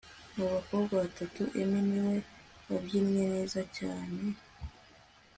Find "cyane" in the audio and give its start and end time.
3.77-4.19